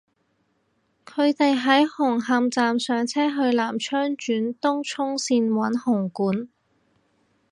[1.05, 6.49] 佢哋喺紅磡站上車去南昌轉東涌綫搵紅館